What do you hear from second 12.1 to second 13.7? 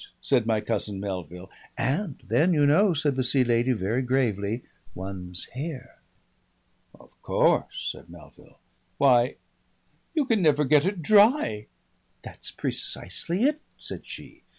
"That's precisely it,"